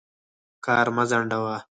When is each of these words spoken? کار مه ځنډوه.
کار 0.65 0.87
مه 0.95 1.03
ځنډوه. 1.09 1.57